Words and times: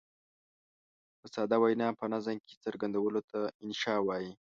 په 1.19 1.27
ساده 1.33 1.57
وینا 1.63 1.87
په 1.99 2.05
نظم 2.13 2.37
کې 2.45 2.55
څرګندولو 2.63 3.19
ته 3.29 3.39
انشأ 3.63 3.95
وايي. 4.03 4.31